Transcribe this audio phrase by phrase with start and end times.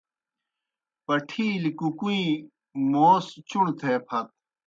[1.05, 2.31] پٹِھیلیْ کُکُوئیں
[2.91, 4.27] موس چُݨوْ تھے پھت۔